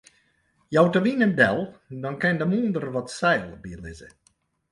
Jout 0.75 0.95
de 0.95 1.01
wyn 1.05 1.23
him 1.25 1.33
del, 1.39 1.59
dan 2.01 2.17
kin 2.21 2.39
de 2.39 2.45
mûnder 2.51 2.87
wat 2.93 3.13
seil 3.19 3.43
bylizze. 3.63 4.09